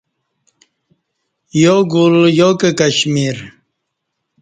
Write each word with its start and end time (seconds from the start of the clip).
یا 1.61 1.75
گُل 1.91 2.15
یا 2.39 2.49
کہ 2.59 2.69
کشمیر 2.79 3.37